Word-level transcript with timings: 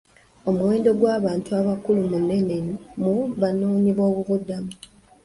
Omuwendo 0.49 0.89
gw'abantu 0.99 1.49
abakulu 1.59 2.01
munene 2.11 2.57
mu 3.01 3.15
banoonyi 3.41 3.91
b'obubudamu. 3.97 4.71